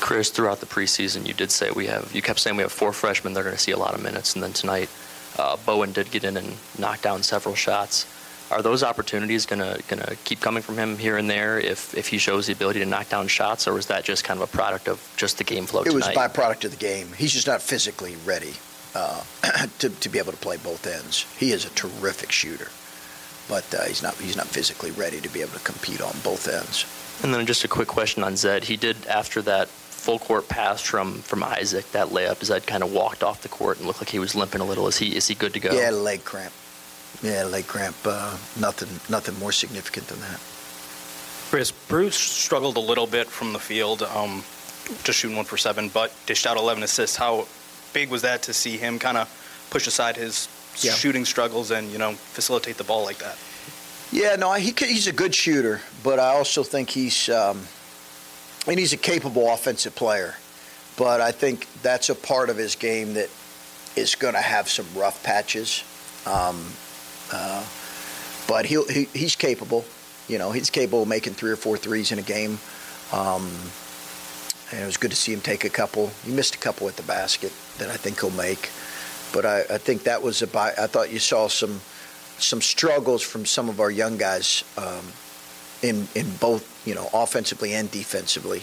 Chris, 0.00 0.28
throughout 0.28 0.60
the 0.60 0.66
preseason, 0.66 1.26
you 1.26 1.32
did 1.32 1.50
say 1.50 1.70
we 1.70 1.86
have. 1.86 2.14
You 2.14 2.20
kept 2.20 2.40
saying 2.40 2.56
we 2.56 2.62
have 2.62 2.72
four 2.72 2.92
freshmen. 2.92 3.32
They're 3.32 3.44
going 3.44 3.56
to 3.56 3.62
see 3.62 3.72
a 3.72 3.78
lot 3.78 3.94
of 3.94 4.02
minutes, 4.02 4.34
and 4.34 4.42
then 4.42 4.52
tonight, 4.52 4.90
uh, 5.38 5.56
Bowen 5.64 5.92
did 5.92 6.10
get 6.10 6.24
in 6.24 6.36
and 6.36 6.56
knock 6.78 7.00
down 7.00 7.22
several 7.22 7.54
shots. 7.54 8.06
Are 8.50 8.62
those 8.62 8.82
opportunities 8.82 9.44
going 9.44 9.60
to 9.60 9.82
going 9.88 10.02
to 10.02 10.16
keep 10.24 10.40
coming 10.40 10.62
from 10.62 10.78
him 10.78 10.96
here 10.96 11.18
and 11.18 11.28
there 11.28 11.60
if 11.60 11.94
if 11.94 12.08
he 12.08 12.18
shows 12.18 12.46
the 12.46 12.54
ability 12.54 12.80
to 12.80 12.86
knock 12.86 13.08
down 13.10 13.28
shots, 13.28 13.68
or 13.68 13.78
is 13.78 13.86
that 13.86 14.04
just 14.04 14.24
kind 14.24 14.40
of 14.40 14.48
a 14.48 14.56
product 14.56 14.88
of 14.88 15.06
just 15.16 15.36
the 15.36 15.44
game 15.44 15.66
flow? 15.66 15.82
It 15.82 15.92
was 15.92 16.06
tonight? 16.06 16.32
byproduct 16.32 16.64
of 16.64 16.70
the 16.70 16.78
game. 16.78 17.08
He's 17.16 17.32
just 17.32 17.46
not 17.46 17.60
physically 17.60 18.16
ready 18.24 18.54
uh, 18.94 19.22
to 19.80 19.90
to 19.90 20.08
be 20.08 20.18
able 20.18 20.32
to 20.32 20.38
play 20.38 20.56
both 20.56 20.86
ends. 20.86 21.26
He 21.38 21.52
is 21.52 21.66
a 21.66 21.70
terrific 21.70 22.32
shooter, 22.32 22.70
but 23.48 23.72
uh, 23.74 23.84
he's 23.84 24.02
not 24.02 24.14
he's 24.14 24.36
not 24.36 24.46
physically 24.46 24.92
ready 24.92 25.20
to 25.20 25.28
be 25.28 25.42
able 25.42 25.52
to 25.52 25.64
compete 25.64 26.00
on 26.00 26.14
both 26.24 26.48
ends. 26.48 26.86
And 27.22 27.34
then 27.34 27.44
just 27.46 27.64
a 27.64 27.68
quick 27.68 27.88
question 27.88 28.22
on 28.22 28.36
Zed. 28.36 28.64
He 28.64 28.76
did 28.76 28.96
after 29.08 29.42
that 29.42 29.68
full 29.68 30.18
court 30.18 30.48
pass 30.48 30.80
from 30.80 31.20
from 31.20 31.42
Isaac, 31.42 31.90
that 31.92 32.08
layup. 32.08 32.42
Zed 32.42 32.66
kind 32.66 32.82
of 32.82 32.92
walked 32.92 33.22
off 33.22 33.42
the 33.42 33.48
court 33.48 33.76
and 33.76 33.86
looked 33.86 34.00
like 34.00 34.08
he 34.08 34.18
was 34.18 34.34
limping 34.34 34.62
a 34.62 34.64
little. 34.64 34.86
Is 34.88 34.96
he 34.96 35.14
is 35.14 35.28
he 35.28 35.34
good 35.34 35.52
to 35.52 35.60
go? 35.60 35.72
Yeah, 35.72 35.90
leg 35.90 36.24
cramp. 36.24 36.54
Yeah, 37.22 37.44
leg 37.44 37.66
cramp. 37.66 37.96
Uh, 38.04 38.36
nothing 38.60 38.88
nothing 39.08 39.38
more 39.38 39.52
significant 39.52 40.06
than 40.08 40.20
that. 40.20 40.40
Chris, 41.50 41.70
Bruce 41.72 42.16
struggled 42.16 42.76
a 42.76 42.80
little 42.80 43.06
bit 43.06 43.26
from 43.26 43.52
the 43.52 43.58
field, 43.58 44.02
um, 44.02 44.42
just 45.04 45.18
shooting 45.20 45.36
one 45.36 45.46
for 45.46 45.56
seven, 45.56 45.88
but 45.88 46.12
dished 46.26 46.46
out 46.46 46.56
11 46.58 46.82
assists. 46.82 47.16
How 47.16 47.46
big 47.94 48.10
was 48.10 48.22
that 48.22 48.42
to 48.42 48.52
see 48.52 48.76
him 48.76 48.98
kind 48.98 49.16
of 49.16 49.28
push 49.70 49.86
aside 49.86 50.16
his 50.16 50.48
Yeah. 50.80 50.92
shooting 50.94 51.24
struggles 51.24 51.70
and 51.70 51.90
you 51.90 51.98
know 51.98 52.12
facilitate 52.12 52.76
the 52.76 52.84
ball 52.84 53.02
like 53.04 53.18
that? 53.18 53.36
Yeah, 54.12 54.36
no, 54.36 54.52
he 54.54 54.72
could, 54.72 54.88
he's 54.88 55.06
a 55.06 55.12
good 55.12 55.34
shooter, 55.34 55.80
but 56.02 56.18
I 56.18 56.28
also 56.28 56.62
think 56.62 56.88
he's 56.90 57.28
um, 57.28 57.66
and 58.66 58.78
he's 58.78 58.92
a 58.92 58.96
capable 58.96 59.50
offensive 59.52 59.94
player. 59.94 60.36
But 60.96 61.20
I 61.20 61.30
think 61.32 61.66
that's 61.82 62.08
a 62.10 62.14
part 62.14 62.50
of 62.50 62.56
his 62.56 62.74
game 62.74 63.14
that 63.14 63.28
is 63.96 64.14
going 64.14 64.34
to 64.34 64.40
have 64.40 64.68
some 64.68 64.86
rough 64.96 65.22
patches. 65.22 65.82
Um, 66.26 66.64
uh, 67.32 67.64
but 68.46 68.66
he'll, 68.66 68.88
he, 68.88 69.04
he's 69.12 69.36
capable. 69.36 69.84
You 70.28 70.38
know, 70.38 70.52
he's 70.52 70.70
capable 70.70 71.02
of 71.02 71.08
making 71.08 71.34
three 71.34 71.50
or 71.50 71.56
four 71.56 71.76
threes 71.76 72.12
in 72.12 72.18
a 72.18 72.22
game. 72.22 72.58
Um, 73.12 73.50
and 74.70 74.82
it 74.82 74.86
was 74.86 74.96
good 74.96 75.10
to 75.10 75.16
see 75.16 75.32
him 75.32 75.40
take 75.40 75.64
a 75.64 75.70
couple. 75.70 76.10
He 76.24 76.32
missed 76.32 76.54
a 76.54 76.58
couple 76.58 76.88
at 76.88 76.96
the 76.96 77.02
basket 77.02 77.52
that 77.78 77.88
I 77.88 77.96
think 77.96 78.20
he'll 78.20 78.30
make. 78.30 78.70
But 79.32 79.46
I, 79.46 79.60
I 79.60 79.78
think 79.78 80.04
that 80.04 80.22
was 80.22 80.42
about. 80.42 80.78
I 80.78 80.86
thought 80.86 81.12
you 81.12 81.18
saw 81.18 81.48
some 81.48 81.80
some 82.38 82.60
struggles 82.60 83.22
from 83.22 83.44
some 83.44 83.68
of 83.68 83.80
our 83.80 83.90
young 83.90 84.16
guys 84.16 84.64
um, 84.76 85.04
in 85.82 86.08
in 86.14 86.30
both 86.36 86.86
you 86.86 86.94
know 86.94 87.08
offensively 87.12 87.74
and 87.74 87.90
defensively. 87.90 88.62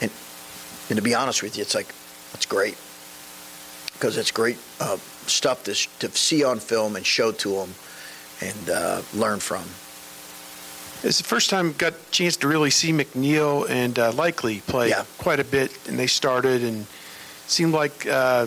And 0.00 0.10
and 0.88 0.96
to 0.96 1.02
be 1.02 1.14
honest 1.14 1.42
with 1.42 1.56
you, 1.56 1.62
it's 1.62 1.74
like 1.74 1.92
that's 2.32 2.46
great 2.46 2.76
because 3.94 4.16
it's 4.16 4.32
great 4.32 4.58
uh, 4.80 4.96
stuff 5.26 5.62
to, 5.64 5.74
to 6.00 6.10
see 6.16 6.42
on 6.42 6.58
film 6.58 6.96
and 6.96 7.06
show 7.06 7.30
to 7.30 7.50
them 7.50 7.74
and 8.42 8.70
uh, 8.70 9.02
learn 9.14 9.38
from. 9.40 9.62
It's 11.06 11.18
the 11.18 11.24
first 11.24 11.50
time 11.50 11.72
got 11.72 11.94
a 11.94 12.10
chance 12.10 12.36
to 12.38 12.48
really 12.48 12.70
see 12.70 12.92
McNeil 12.92 13.68
and 13.68 13.98
uh, 13.98 14.12
Likely 14.12 14.60
play 14.60 14.90
Yeah. 14.90 15.04
quite 15.18 15.40
a 15.40 15.44
bit, 15.44 15.76
and 15.88 15.98
they 15.98 16.06
started 16.06 16.62
and 16.62 16.86
seemed 17.46 17.72
like 17.72 18.06
uh, 18.06 18.46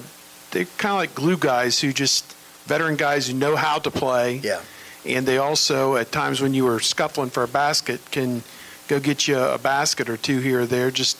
they're 0.51 0.65
kind 0.77 0.91
of 0.93 0.97
like 0.99 1.13
glue 1.15 1.37
guys 1.37 1.79
who 1.81 1.91
just 1.91 2.31
veteran 2.65 2.95
guys 2.95 3.27
who 3.27 3.33
know 3.33 3.55
how 3.55 3.77
to 3.79 3.91
play. 3.91 4.37
Yeah. 4.37 4.61
And 5.05 5.25
they 5.25 5.37
also, 5.37 5.97
at 5.97 6.11
times 6.11 6.41
when 6.41 6.53
you 6.53 6.63
were 6.65 6.79
scuffling 6.79 7.29
for 7.29 7.43
a 7.43 7.47
basket, 7.47 7.99
can 8.11 8.41
go 8.87 8.99
get 8.99 9.27
you 9.27 9.37
a 9.37 9.57
basket 9.59 10.09
or 10.09 10.17
two 10.17 10.39
here 10.39 10.61
or 10.61 10.65
there. 10.65 10.91
Just 10.91 11.19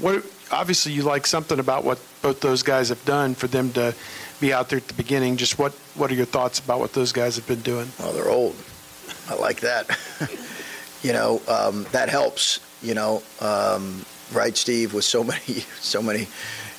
what? 0.00 0.24
Obviously, 0.52 0.92
you 0.92 1.02
like 1.02 1.26
something 1.26 1.58
about 1.58 1.82
what 1.84 1.98
both 2.22 2.40
those 2.40 2.62
guys 2.62 2.90
have 2.90 3.02
done 3.06 3.34
for 3.34 3.48
them 3.48 3.72
to 3.72 3.94
be 4.40 4.52
out 4.52 4.68
there 4.68 4.78
at 4.78 4.88
the 4.88 4.94
beginning. 4.94 5.36
Just 5.36 5.58
what 5.58 5.72
what 5.94 6.10
are 6.10 6.14
your 6.14 6.26
thoughts 6.26 6.58
about 6.58 6.80
what 6.80 6.92
those 6.92 7.12
guys 7.12 7.36
have 7.36 7.46
been 7.46 7.60
doing? 7.60 7.90
Well, 7.98 8.12
they're 8.12 8.30
old. 8.30 8.56
I 9.28 9.34
like 9.34 9.60
that. 9.60 9.98
you 11.02 11.12
know, 11.12 11.40
um, 11.48 11.86
that 11.92 12.08
helps. 12.08 12.60
You 12.82 12.94
know, 12.94 13.22
um, 13.40 14.04
right, 14.32 14.56
Steve? 14.56 14.92
With 14.92 15.04
so 15.04 15.24
many, 15.32 15.64
so 15.80 16.02
many 16.02 16.28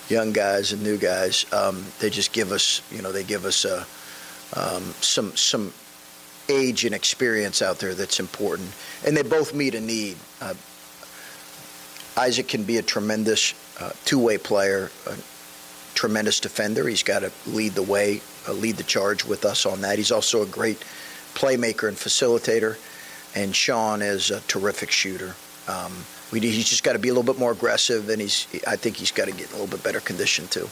young 0.09 0.33
guys 0.33 0.71
and 0.71 0.83
new 0.83 0.97
guys, 0.97 1.45
um, 1.51 1.83
they 1.99 2.09
just 2.09 2.31
give 2.31 2.51
us, 2.51 2.81
you 2.91 3.01
know, 3.01 3.11
they 3.11 3.23
give 3.23 3.45
us 3.45 3.65
uh, 3.65 3.83
um, 4.55 4.83
some 5.01 5.35
some 5.35 5.73
age 6.47 6.85
and 6.85 6.93
experience 6.93 7.61
out 7.61 7.79
there 7.79 7.95
that's 7.95 8.19
important, 8.19 8.69
and 9.05 9.17
they 9.17 9.23
both 9.23 9.53
meet 9.53 9.75
a 9.75 9.81
need. 9.81 10.17
Uh, 10.41 10.53
Isaac 12.17 12.47
can 12.47 12.63
be 12.63 12.77
a 12.77 12.81
tremendous 12.81 13.53
uh, 13.79 13.91
two-way 14.05 14.37
player, 14.37 14.89
a 15.05 15.15
tremendous 15.95 16.39
defender. 16.39 16.87
He's 16.87 17.03
got 17.03 17.19
to 17.19 17.31
lead 17.47 17.73
the 17.73 17.83
way, 17.83 18.21
uh, 18.47 18.53
lead 18.53 18.77
the 18.77 18.83
charge 18.83 19.25
with 19.25 19.45
us 19.45 19.65
on 19.65 19.81
that. 19.81 19.97
He's 19.97 20.11
also 20.11 20.43
a 20.43 20.45
great 20.45 20.83
playmaker 21.33 21.87
and 21.87 21.97
facilitator, 21.97 22.77
and 23.35 23.55
Sean 23.55 24.01
is 24.01 24.29
a 24.29 24.41
terrific 24.41 24.91
shooter. 24.91 25.35
Um, 25.67 25.93
we, 26.31 26.39
he's 26.39 26.69
just 26.69 26.83
got 26.83 26.93
to 26.93 26.99
be 26.99 27.09
a 27.09 27.13
little 27.13 27.31
bit 27.33 27.39
more 27.39 27.51
aggressive, 27.51 28.09
and 28.09 28.21
he's. 28.21 28.47
I 28.67 28.75
think 28.75 28.97
he's 28.97 29.11
got 29.11 29.25
to 29.25 29.31
get 29.31 29.49
in 29.49 29.55
a 29.55 29.59
little 29.59 29.67
bit 29.67 29.83
better 29.83 29.99
condition 29.99 30.47
too. 30.47 30.69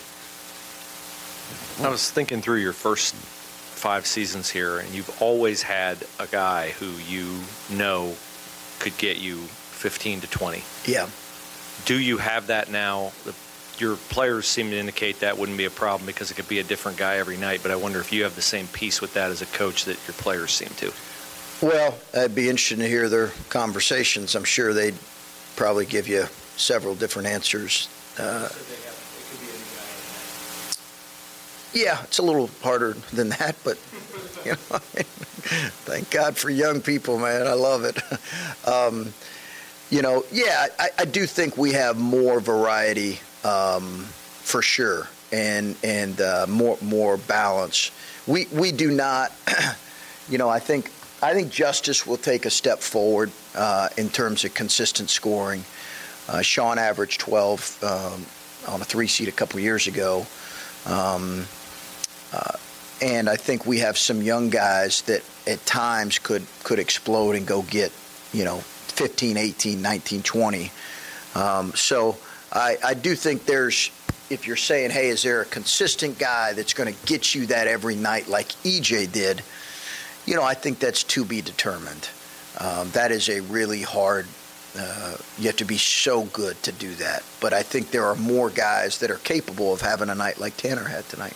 I 1.81 1.89
was 1.89 2.11
thinking 2.11 2.41
through 2.41 2.59
your 2.59 2.73
first 2.73 3.15
five 3.15 4.05
seasons 4.05 4.49
here, 4.49 4.79
and 4.79 4.89
you've 4.93 5.21
always 5.21 5.61
had 5.61 5.97
a 6.19 6.27
guy 6.27 6.69
who 6.71 6.91
you 7.07 7.39
know 7.69 8.15
could 8.79 8.97
get 8.97 9.17
you 9.17 9.37
15 9.37 10.21
to 10.21 10.27
20. 10.27 10.63
Yeah. 10.85 11.09
Do 11.85 11.99
you 11.99 12.17
have 12.17 12.47
that 12.47 12.69
now? 12.71 13.11
The, 13.25 13.33
your 13.79 13.95
players 13.95 14.47
seem 14.47 14.69
to 14.69 14.77
indicate 14.77 15.19
that 15.19 15.37
wouldn't 15.37 15.57
be 15.57 15.65
a 15.65 15.69
problem 15.69 16.05
because 16.05 16.31
it 16.31 16.35
could 16.35 16.47
be 16.47 16.59
a 16.59 16.63
different 16.63 16.97
guy 16.97 17.17
every 17.17 17.37
night. 17.37 17.61
But 17.63 17.71
I 17.71 17.75
wonder 17.75 17.99
if 17.99 18.11
you 18.11 18.23
have 18.23 18.35
the 18.35 18.41
same 18.41 18.67
piece 18.67 19.01
with 19.01 19.13
that 19.15 19.31
as 19.31 19.41
a 19.41 19.45
coach 19.47 19.85
that 19.85 19.97
your 20.07 20.13
players 20.13 20.51
seem 20.51 20.69
to. 20.77 20.93
Well, 21.61 21.97
I'd 22.13 22.35
be 22.35 22.49
interested 22.49 22.79
to 22.79 22.87
hear 22.87 23.09
their 23.09 23.31
conversations. 23.49 24.35
I'm 24.35 24.43
sure 24.43 24.73
they'd 24.73 24.97
probably 25.55 25.85
give 25.85 26.07
you 26.07 26.25
several 26.57 26.95
different 26.95 27.27
answers. 27.29 27.87
Uh, 28.17 28.49
yeah, 31.73 32.03
it's 32.03 32.19
a 32.19 32.23
little 32.23 32.49
harder 32.61 32.93
than 33.13 33.29
that, 33.29 33.55
but 33.63 33.77
you 34.45 34.51
know, 34.51 34.57
thank 35.85 36.09
God 36.11 36.37
for 36.37 36.49
young 36.49 36.81
people, 36.81 37.17
man. 37.17 37.47
I 37.47 37.53
love 37.53 37.83
it. 37.83 37.97
Um, 38.65 39.13
you 39.89 40.01
know, 40.01 40.23
yeah, 40.31 40.67
I, 40.79 40.89
I, 40.99 41.03
do 41.03 41.25
think 41.25 41.57
we 41.57 41.73
have 41.73 41.99
more 41.99 42.39
variety 42.39 43.19
um, 43.43 44.05
for 44.41 44.61
sure, 44.61 45.07
and 45.31 45.75
and 45.83 46.19
uh, 46.21 46.45
more 46.47 46.77
more 46.81 47.17
balance. 47.17 47.91
We 48.27 48.47
we 48.51 48.71
do 48.71 48.91
not, 48.91 49.31
you 50.29 50.37
know, 50.37 50.49
I 50.49 50.59
think 50.59 50.91
I 51.21 51.33
think 51.33 51.51
Justice 51.51 52.05
will 52.05 52.17
take 52.17 52.45
a 52.45 52.49
step 52.49 52.79
forward 52.79 53.31
uh, 53.55 53.89
in 53.97 54.09
terms 54.09 54.43
of 54.43 54.53
consistent 54.53 55.09
scoring. 55.09 55.63
Uh, 56.27 56.41
Sean 56.41 56.77
averaged 56.77 57.19
12 57.21 57.83
um, 57.83 58.25
on 58.73 58.81
a 58.81 58.85
three 58.85 59.07
seed 59.07 59.27
a 59.27 59.31
couple 59.31 59.59
years 59.59 59.87
ago. 59.87 60.25
Um, 60.85 61.45
uh, 62.33 62.57
and 63.01 63.29
I 63.29 63.35
think 63.35 63.65
we 63.65 63.79
have 63.79 63.97
some 63.97 64.21
young 64.21 64.49
guys 64.49 65.01
that 65.03 65.23
at 65.47 65.65
times 65.65 66.19
could 66.19 66.45
could 66.63 66.79
explode 66.79 67.35
and 67.35 67.45
go 67.45 67.61
get, 67.63 67.91
you 68.33 68.45
know, 68.45 68.57
15, 68.57 69.37
18, 69.37 69.81
19, 69.81 70.23
20. 70.23 70.71
Um, 71.35 71.73
so 71.73 72.17
I, 72.53 72.77
I 72.83 72.93
do 72.93 73.15
think 73.15 73.45
there's, 73.45 73.89
if 74.29 74.45
you're 74.45 74.55
saying, 74.55 74.91
hey, 74.91 75.09
is 75.09 75.23
there 75.23 75.41
a 75.41 75.45
consistent 75.45 76.19
guy 76.19 76.53
that's 76.53 76.73
going 76.73 76.93
to 76.93 77.05
get 77.05 77.33
you 77.33 77.47
that 77.47 77.67
every 77.67 77.95
night 77.95 78.27
like 78.27 78.49
EJ 78.63 79.11
did? 79.11 79.41
You 80.25 80.35
know, 80.35 80.43
I 80.43 80.53
think 80.53 80.79
that's 80.79 81.03
to 81.03 81.25
be 81.25 81.41
determined. 81.41 82.09
Um, 82.59 82.91
that 82.91 83.11
is 83.11 83.27
a 83.29 83.41
really 83.41 83.81
hard. 83.81 84.27
Uh, 84.77 85.17
you 85.37 85.47
have 85.47 85.57
to 85.57 85.65
be 85.65 85.77
so 85.77 86.23
good 86.25 86.61
to 86.63 86.71
do 86.71 86.93
that. 86.95 87.23
But 87.41 87.53
I 87.53 87.63
think 87.63 87.91
there 87.91 88.05
are 88.05 88.15
more 88.15 88.49
guys 88.49 88.99
that 88.99 89.09
are 89.11 89.17
capable 89.17 89.73
of 89.73 89.81
having 89.81 90.09
a 90.09 90.15
night 90.15 90.39
like 90.39 90.55
Tanner 90.55 90.83
had 90.83 91.07
tonight. 91.09 91.35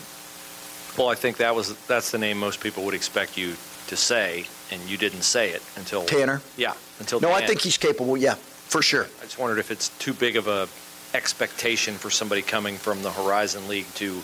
Well, 0.97 1.09
I 1.09 1.15
think 1.15 1.37
that 1.37 1.53
was 1.53 1.75
that's 1.85 2.11
the 2.11 2.17
name 2.17 2.39
most 2.39 2.59
people 2.59 2.83
would 2.85 2.95
expect 2.95 3.37
you 3.37 3.55
to 3.87 3.95
say, 3.95 4.47
and 4.71 4.81
you 4.89 4.97
didn't 4.97 5.21
say 5.21 5.51
it 5.51 5.61
until 5.75 6.05
Tanner. 6.05 6.41
Yeah, 6.55 6.73
until 6.99 7.19
no, 7.19 7.31
I 7.31 7.45
think 7.45 7.61
he's 7.61 7.77
capable. 7.77 8.17
Yeah, 8.17 8.33
for 8.33 8.81
sure. 8.81 9.05
I 9.19 9.23
just 9.23 9.37
wondered 9.37 9.59
if 9.59 9.69
it's 9.69 9.89
too 9.99 10.13
big 10.13 10.35
of 10.35 10.47
a 10.47 10.67
expectation 11.13 11.95
for 11.95 12.09
somebody 12.09 12.41
coming 12.41 12.75
from 12.75 13.01
the 13.01 13.11
Horizon 13.11 13.67
League 13.67 13.87
to 13.95 14.21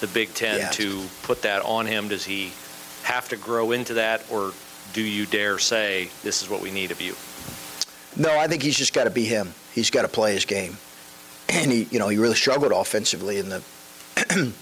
the 0.00 0.06
Big 0.08 0.34
Ten 0.34 0.58
yeah. 0.58 0.70
to 0.70 1.04
put 1.22 1.42
that 1.42 1.62
on 1.62 1.86
him. 1.86 2.08
Does 2.08 2.24
he 2.24 2.52
have 3.04 3.28
to 3.30 3.36
grow 3.36 3.72
into 3.72 3.94
that, 3.94 4.24
or 4.30 4.52
do 4.92 5.02
you 5.02 5.26
dare 5.26 5.58
say 5.58 6.10
this 6.22 6.42
is 6.42 6.50
what 6.50 6.60
we 6.60 6.70
need 6.70 6.90
of 6.90 7.00
you? 7.00 7.14
No, 8.16 8.36
I 8.38 8.46
think 8.46 8.62
he's 8.62 8.76
just 8.76 8.92
got 8.92 9.04
to 9.04 9.10
be 9.10 9.24
him. 9.24 9.54
He's 9.72 9.90
got 9.90 10.02
to 10.02 10.08
play 10.08 10.34
his 10.34 10.44
game, 10.44 10.76
and 11.48 11.70
he, 11.70 11.84
you 11.90 11.98
know, 11.98 12.08
he 12.08 12.18
really 12.18 12.34
struggled 12.34 12.72
offensively 12.72 13.38
in 13.38 13.48
the 13.48 13.62
in 14.36 14.52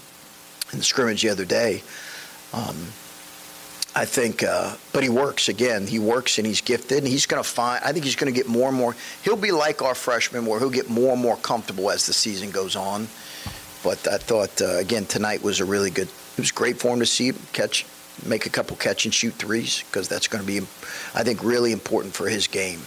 the 0.77 0.83
scrimmage 0.83 1.21
the 1.21 1.29
other 1.29 1.45
day. 1.45 1.83
Um, 2.53 2.77
I 3.93 4.05
think, 4.05 4.41
uh, 4.41 4.75
but 4.93 5.03
he 5.03 5.09
works 5.09 5.49
again. 5.49 5.85
He 5.85 5.99
works 5.99 6.37
and 6.37 6.47
he's 6.47 6.61
gifted, 6.61 6.99
and 6.99 7.07
he's 7.07 7.25
going 7.25 7.43
to 7.43 7.49
find. 7.49 7.83
I 7.83 7.91
think 7.91 8.05
he's 8.05 8.15
going 8.15 8.33
to 8.33 8.37
get 8.37 8.47
more 8.47 8.69
and 8.69 8.77
more. 8.77 8.95
He'll 9.23 9.35
be 9.35 9.51
like 9.51 9.81
our 9.81 9.95
freshman, 9.95 10.45
where 10.45 10.59
he'll 10.59 10.69
get 10.69 10.89
more 10.89 11.11
and 11.13 11.21
more 11.21 11.35
comfortable 11.37 11.91
as 11.91 12.05
the 12.05 12.13
season 12.13 12.51
goes 12.51 12.77
on. 12.77 13.07
But 13.83 14.07
I 14.07 14.17
thought 14.17 14.61
uh, 14.61 14.77
again 14.77 15.05
tonight 15.05 15.43
was 15.43 15.59
a 15.59 15.65
really 15.65 15.89
good. 15.89 16.07
It 16.07 16.37
was 16.37 16.51
great 16.51 16.79
for 16.79 16.93
him 16.93 16.99
to 16.99 17.05
see 17.05 17.27
him 17.29 17.39
catch, 17.51 17.85
make 18.25 18.45
a 18.45 18.49
couple 18.49 18.77
catch 18.77 19.03
and 19.03 19.13
shoot 19.13 19.33
threes 19.33 19.83
because 19.83 20.07
that's 20.07 20.27
going 20.29 20.41
to 20.41 20.47
be, 20.47 20.59
I 21.13 21.23
think, 21.23 21.43
really 21.43 21.73
important 21.73 22.13
for 22.13 22.29
his 22.29 22.47
game. 22.47 22.79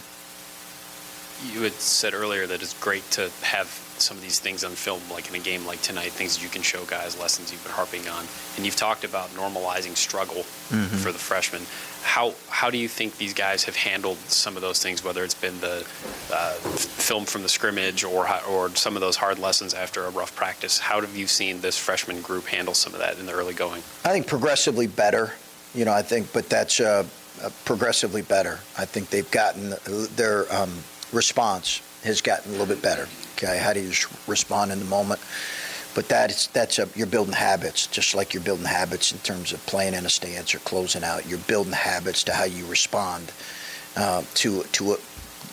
You 1.53 1.61
had 1.61 1.73
said 1.73 2.15
earlier 2.15 2.47
that 2.47 2.63
it's 2.63 2.73
great 2.79 3.09
to 3.11 3.29
have 3.41 3.67
some 3.97 4.17
of 4.17 4.23
these 4.23 4.39
things 4.39 4.63
on 4.63 4.71
film, 4.71 5.01
like 5.11 5.29
in 5.29 5.35
a 5.35 5.39
game 5.39 5.65
like 5.65 5.81
tonight, 5.81 6.11
things 6.11 6.37
that 6.37 6.43
you 6.43 6.49
can 6.49 6.61
show 6.61 6.83
guys, 6.85 7.19
lessons 7.19 7.51
you've 7.51 7.63
been 7.63 7.71
harping 7.71 8.07
on. 8.07 8.25
And 8.55 8.65
you've 8.65 8.75
talked 8.75 9.03
about 9.03 9.29
normalizing 9.29 9.95
struggle 9.95 10.43
mm-hmm. 10.69 10.97
for 10.97 11.11
the 11.11 11.19
freshmen. 11.19 11.61
How 12.03 12.33
how 12.49 12.69
do 12.69 12.77
you 12.77 12.87
think 12.87 13.17
these 13.17 13.33
guys 13.33 13.63
have 13.63 13.75
handled 13.75 14.17
some 14.27 14.55
of 14.55 14.61
those 14.61 14.81
things, 14.81 15.03
whether 15.03 15.23
it's 15.23 15.33
been 15.33 15.59
the 15.59 15.85
uh, 16.31 16.53
film 16.53 17.25
from 17.25 17.41
the 17.41 17.49
scrimmage 17.49 18.03
or 18.03 18.27
or 18.49 18.69
some 18.75 18.95
of 18.95 19.01
those 19.01 19.15
hard 19.15 19.39
lessons 19.39 19.73
after 19.73 20.05
a 20.05 20.09
rough 20.09 20.35
practice? 20.35 20.79
How 20.79 21.01
have 21.01 21.15
you 21.15 21.27
seen 21.27 21.61
this 21.61 21.77
freshman 21.77 22.21
group 22.21 22.45
handle 22.45 22.73
some 22.73 22.93
of 22.93 22.99
that 22.99 23.19
in 23.19 23.25
the 23.25 23.33
early 23.33 23.53
going? 23.53 23.81
I 24.03 24.11
think 24.11 24.27
progressively 24.27 24.87
better. 24.87 25.33
You 25.73 25.83
know, 25.83 25.91
I 25.91 26.03
think, 26.03 26.31
but 26.31 26.47
that's 26.47 26.79
uh, 26.79 27.05
uh, 27.41 27.49
progressively 27.65 28.21
better. 28.21 28.59
I 28.77 28.85
think 28.85 29.09
they've 29.09 29.29
gotten 29.29 29.73
their 30.15 30.51
um, 30.53 30.71
response 31.11 31.81
has 32.03 32.21
gotten 32.21 32.49
a 32.49 32.51
little 32.51 32.67
bit 32.67 32.81
better. 32.81 33.07
Okay, 33.35 33.57
how 33.57 33.73
do 33.73 33.81
you 33.81 33.91
respond 34.27 34.71
in 34.71 34.79
the 34.79 34.85
moment? 34.85 35.19
But 35.93 36.07
that's 36.07 36.47
that's 36.47 36.79
a, 36.79 36.89
you're 36.95 37.07
building 37.07 37.33
habits, 37.33 37.87
just 37.87 38.15
like 38.15 38.33
you're 38.33 38.43
building 38.43 38.65
habits 38.65 39.11
in 39.11 39.19
terms 39.19 39.53
of 39.53 39.65
playing 39.65 39.93
in 39.93 40.05
a 40.05 40.09
stance 40.09 40.55
or 40.55 40.59
closing 40.59 41.03
out. 41.03 41.25
You're 41.27 41.39
building 41.39 41.73
habits 41.73 42.23
to 42.25 42.33
how 42.33 42.45
you 42.45 42.65
respond 42.65 43.31
uh, 43.95 44.23
to 44.35 44.63
to 44.63 44.97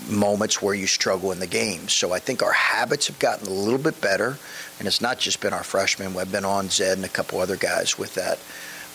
moments 0.08 0.60
where 0.60 0.74
you 0.74 0.86
struggle 0.86 1.32
in 1.32 1.38
the 1.38 1.46
game. 1.46 1.88
So 1.88 2.12
I 2.12 2.18
think 2.18 2.42
our 2.42 2.52
habits 2.52 3.06
have 3.06 3.18
gotten 3.18 3.46
a 3.46 3.50
little 3.50 3.78
bit 3.78 4.00
better, 4.00 4.36
and 4.78 4.88
it's 4.88 5.00
not 5.00 5.18
just 5.18 5.40
been 5.40 5.52
our 5.52 5.62
freshmen. 5.64 6.14
We've 6.14 6.30
been 6.30 6.44
on 6.44 6.68
Zed 6.68 6.98
and 6.98 7.04
a 7.04 7.08
couple 7.08 7.40
other 7.40 7.56
guys 7.56 7.98
with 7.98 8.14
that. 8.14 8.38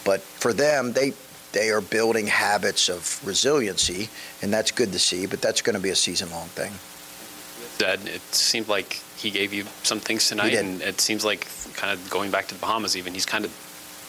But 0.04 0.22
for 0.22 0.54
them, 0.54 0.94
they 0.94 1.14
they 1.54 1.72
are 1.72 1.82
building 1.82 2.28
habits 2.28 2.90
of 2.90 3.26
resiliency, 3.26 4.10
and 4.42 4.54
that's 4.54 4.72
good 4.72 4.92
to 4.92 5.00
see. 5.00 5.26
But 5.26 5.42
that's 5.42 5.62
going 5.62 5.76
to 5.76 5.82
be 5.82 5.90
a 5.90 5.96
season 5.96 6.30
long 6.32 6.48
thing. 6.48 6.74
It 7.80 8.22
seemed 8.34 8.68
like 8.68 9.02
he 9.18 9.30
gave 9.30 9.54
you 9.54 9.66
some 9.84 10.00
things 10.00 10.30
tonight, 10.30 10.54
and 10.54 10.82
it 10.82 11.02
seems 11.02 11.26
like 11.26 11.48
kind 11.76 11.92
of 11.94 12.10
going 12.10 12.32
back 12.32 12.48
to 12.48 12.54
the 12.54 12.60
Bahamas. 12.60 12.96
Even 12.96 13.14
he's 13.14 13.26
kind 13.26 13.46
of 13.46 13.52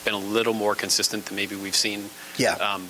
been 0.04 0.14
a 0.14 0.18
little 0.18 0.54
more 0.54 0.74
consistent 0.74 1.26
than 1.26 1.36
maybe 1.36 1.56
we've 1.56 1.76
seen. 1.76 2.04
Yeah. 2.36 2.54
Um, 2.54 2.88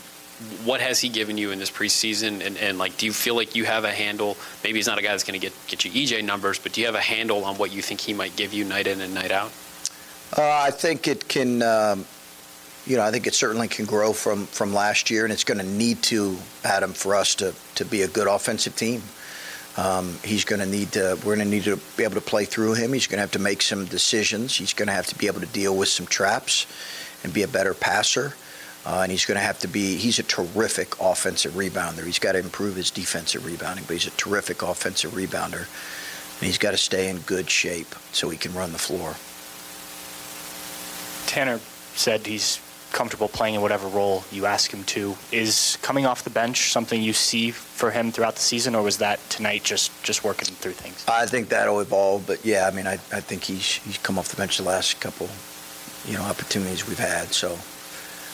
what 0.65 0.81
has 0.81 1.01
he 1.01 1.09
given 1.09 1.37
you 1.37 1.51
in 1.51 1.59
this 1.59 1.71
preseason? 1.71 2.47
And, 2.47 2.57
and, 2.59 2.79
like, 2.79 2.97
do 2.97 3.07
you 3.07 3.13
feel 3.13 3.35
like 3.35 3.57
you 3.57 3.65
have 3.65 3.85
a 3.85 3.91
handle? 3.91 4.37
Maybe 4.63 4.79
he's 4.79 4.87
not 4.87 4.99
a 4.99 5.03
guy 5.03 5.09
that's 5.09 5.25
going 5.25 5.39
to 5.39 5.45
get 5.45 5.53
get 5.67 5.85
you 5.85 5.91
EJ 5.91 6.25
numbers, 6.25 6.59
but 6.59 6.73
do 6.73 6.81
you 6.81 6.87
have 6.87 6.95
a 6.95 7.01
handle 7.01 7.45
on 7.45 7.57
what 7.57 7.73
you 7.73 7.83
think 7.83 8.01
he 8.01 8.15
might 8.15 8.37
give 8.37 8.53
you 8.53 8.65
night 8.65 8.87
in 8.87 9.01
and 9.01 9.15
night 9.15 9.33
out? 9.33 9.53
Uh, 10.37 10.43
I 10.43 10.71
think 10.71 11.09
it 11.09 11.29
can. 11.29 11.63
Um, 11.63 12.05
you 12.87 12.97
know, 12.97 13.03
I 13.03 13.11
think 13.11 13.27
it 13.27 13.35
certainly 13.35 13.69
can 13.69 13.85
grow 13.85 14.13
from 14.13 14.47
from 14.47 14.73
last 14.73 15.11
year, 15.11 15.25
and 15.25 15.33
it's 15.33 15.45
going 15.45 15.59
to 15.59 15.67
need 15.67 16.03
to, 16.05 16.37
Adam, 16.65 16.93
for 16.93 17.15
us 17.15 17.35
to 17.37 17.55
to 17.75 17.85
be 17.85 18.03
a 18.03 18.09
good 18.09 18.29
offensive 18.29 18.77
team. 18.77 19.03
Um, 19.79 20.19
he's 20.25 20.45
going 20.45 20.59
to 20.59 20.67
need 20.67 20.91
to. 20.93 21.17
We're 21.25 21.37
going 21.37 21.39
to 21.39 21.45
need 21.45 21.63
to 21.65 21.77
be 21.97 22.03
able 22.03 22.17
to 22.17 22.21
play 22.21 22.45
through 22.45 22.75
him. 22.75 22.93
He's 22.93 23.07
going 23.07 23.19
to 23.19 23.21
have 23.21 23.31
to 23.33 23.39
make 23.39 23.63
some 23.63 23.85
decisions. 23.85 24.57
He's 24.57 24.75
going 24.75 24.89
to 24.89 24.93
have 24.93 25.07
to 25.07 25.15
be 25.17 25.29
able 25.29 25.39
to 25.39 25.47
deal 25.47 25.77
with 25.77 25.89
some 25.89 26.05
traps 26.07 26.67
and 27.23 27.33
be 27.33 27.45
a 27.45 27.49
better 27.49 27.75
passer. 27.75 28.35
Uh, 28.85 29.03
and 29.03 29.13
he's 29.13 29.25
going 29.25 29.37
to 29.37 29.43
have 29.43 29.61
to 29.61 29.69
be. 29.69 29.95
He's 29.95 30.19
a 30.19 30.25
terrific 30.25 31.01
offensive 31.01 31.53
rebounder. 31.53 32.05
He's 32.05 32.19
got 32.19 32.33
to 32.33 32.41
improve 32.41 32.75
his 32.75 32.91
defensive 32.91 33.47
rebounding, 33.47 33.85
but 33.87 33.93
he's 33.93 34.09
a 34.09 34.17
terrific 34.17 34.63
offensive 34.63 35.13
rebounder. 35.13 35.69
And 36.41 36.47
he's 36.47 36.59
got 36.59 36.73
to 36.73 36.77
stay 36.77 37.09
in 37.09 37.19
good 37.21 37.49
shape 37.49 37.95
so 38.11 38.31
he 38.31 38.37
can 38.37 38.55
run 38.55 38.73
the 38.73 38.79
floor. 38.79 39.15
Tanner 41.29 41.61
said 41.95 42.27
he's 42.27 42.59
comfortable 42.93 43.29
playing 43.29 43.55
in 43.55 43.61
whatever 43.61 43.89
role 43.89 44.25
you 44.33 44.47
ask 44.47 44.73
him 44.73 44.85
to. 44.85 45.17
Is 45.33 45.79
coming 45.83 46.07
off 46.07 46.25
the 46.25 46.31
bench 46.31 46.73
something 46.73 47.01
you 47.01 47.13
see 47.13 47.51
for 47.51 47.91
him 47.91 48.11
throughout 48.11 48.35
the 48.35 48.43
season, 48.43 48.75
or 48.75 48.83
was 48.83 48.99
that 48.99 49.19
tonight 49.31 49.65
just 49.65 49.91
just 50.03 50.25
working 50.25 50.49
through 50.55 50.73
things? 50.73 51.05
I 51.09 51.27
think 51.27 51.49
that'll 51.49 51.81
evolve, 51.81 52.27
but 52.27 52.45
yeah, 52.45 52.69
I 52.71 52.75
mean, 52.75 52.87
I, 52.87 52.95
I 52.95 53.21
think 53.21 53.45
he's 53.45 53.77
he's 53.77 53.99
come 53.99 54.19
off 54.19 54.29
the 54.29 54.37
bench 54.37 54.57
the 54.57 54.63
last 54.65 55.01
couple, 55.01 55.29
you 56.07 56.17
know, 56.17 56.23
opportunities 56.23 56.87
we've 56.87 56.99
had. 56.99 57.29
So 57.29 57.51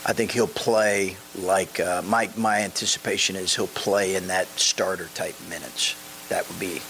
I 0.07 0.13
think 0.13 0.33
he'll 0.33 0.47
play 0.47 1.17
like 1.37 1.81
uh, 1.81 2.03
my 2.03 2.29
my 2.37 2.61
anticipation 2.61 3.37
is 3.37 3.55
he'll 3.55 3.67
play 3.69 4.17
in 4.17 4.27
that 4.29 4.47
starter 4.59 5.09
type 5.15 5.35
minutes. 5.49 5.97
That 6.29 6.49
would 6.49 6.61
be 6.61 6.81